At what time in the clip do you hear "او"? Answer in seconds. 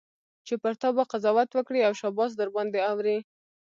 1.87-1.93